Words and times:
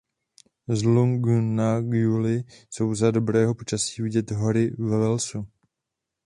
Z 0.69 0.83
Lugnaquilly 0.83 2.43
jsou 2.69 2.95
za 2.95 3.11
dobrého 3.11 3.55
počasí 3.55 4.01
vidět 4.01 4.31
hory 4.31 4.69
ve 4.77 4.97
Walesu. 4.97 5.47